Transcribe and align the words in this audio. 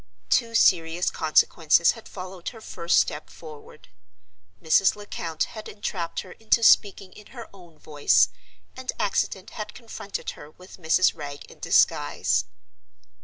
Two 0.31 0.55
serious 0.55 1.11
consequences 1.11 1.91
had 1.91 2.09
followed 2.09 2.49
her 2.49 2.59
first 2.59 2.99
step 2.99 3.29
forward. 3.29 3.89
Mrs. 4.59 4.95
Lecount 4.95 5.43
had 5.43 5.67
entrapped 5.69 6.21
her 6.21 6.31
into 6.31 6.63
speaking 6.63 7.13
in 7.13 7.27
her 7.27 7.47
own 7.53 7.77
voice, 7.77 8.29
and 8.75 8.91
accident 8.99 9.51
had 9.51 9.75
confronted 9.75 10.31
her 10.31 10.49
with 10.49 10.77
Mrs. 10.77 11.15
Wragge 11.15 11.45
in 11.45 11.59
disguise. 11.59 12.45